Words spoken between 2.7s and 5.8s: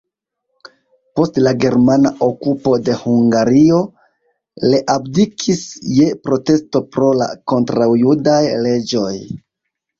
de Hungario le abdikis